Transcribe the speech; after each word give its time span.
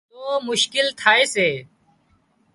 تو 0.09 0.23
مشڪل 0.49 0.85
ٿائي 0.99 1.23
سي 1.33 1.47